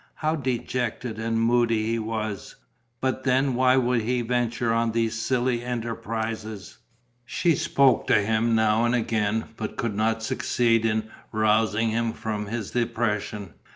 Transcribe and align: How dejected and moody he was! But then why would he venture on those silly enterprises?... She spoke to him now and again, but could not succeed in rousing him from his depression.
How 0.15 0.35
dejected 0.35 1.19
and 1.19 1.39
moody 1.39 1.85
he 1.85 1.99
was! 1.99 2.55
But 3.01 3.23
then 3.23 3.53
why 3.53 3.77
would 3.77 4.01
he 4.01 4.23
venture 4.23 4.73
on 4.73 4.91
those 4.93 5.13
silly 5.13 5.63
enterprises?... 5.63 6.79
She 7.23 7.55
spoke 7.55 8.07
to 8.07 8.19
him 8.19 8.55
now 8.55 8.83
and 8.83 8.95
again, 8.95 9.49
but 9.57 9.77
could 9.77 9.93
not 9.95 10.23
succeed 10.23 10.85
in 10.87 11.11
rousing 11.31 11.89
him 11.91 12.13
from 12.13 12.47
his 12.47 12.71
depression. 12.71 13.53